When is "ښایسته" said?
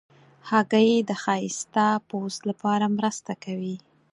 1.23-1.85